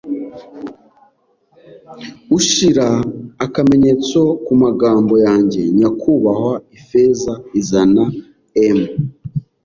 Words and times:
ushira 2.37 2.87
akamenyetso 3.45 4.19
kumagambo 4.45 5.13
yanjye, 5.27 5.61
nyakubahwa, 5.79 6.53
Ifeza 6.77 7.33
izazana 7.59 8.03
'em 8.65 8.79